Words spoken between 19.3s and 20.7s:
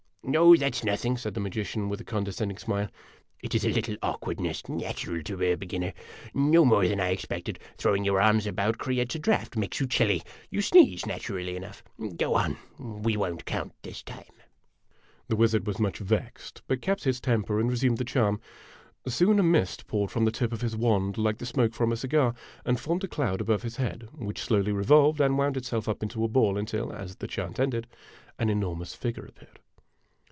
a mist poured from the tip of